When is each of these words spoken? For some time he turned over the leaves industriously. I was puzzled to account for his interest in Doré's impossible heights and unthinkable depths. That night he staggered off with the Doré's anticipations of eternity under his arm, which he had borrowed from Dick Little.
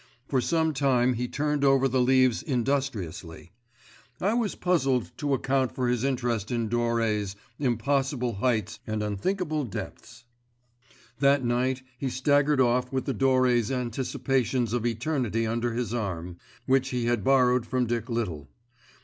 For 0.27 0.41
some 0.41 0.73
time 0.73 1.13
he 1.13 1.27
turned 1.27 1.63
over 1.63 1.87
the 1.87 2.01
leaves 2.01 2.41
industriously. 2.41 3.51
I 4.19 4.33
was 4.33 4.55
puzzled 4.55 5.11
to 5.17 5.35
account 5.35 5.75
for 5.75 5.87
his 5.87 6.03
interest 6.03 6.49
in 6.49 6.69
Doré's 6.69 7.35
impossible 7.59 8.33
heights 8.37 8.79
and 8.87 9.03
unthinkable 9.03 9.63
depths. 9.63 10.25
That 11.19 11.45
night 11.45 11.83
he 11.99 12.09
staggered 12.09 12.59
off 12.59 12.91
with 12.91 13.05
the 13.05 13.13
Doré's 13.13 13.71
anticipations 13.71 14.73
of 14.73 14.87
eternity 14.87 15.45
under 15.45 15.73
his 15.75 15.93
arm, 15.93 16.37
which 16.65 16.89
he 16.89 17.05
had 17.05 17.23
borrowed 17.23 17.67
from 17.67 17.85
Dick 17.85 18.09
Little. 18.09 18.49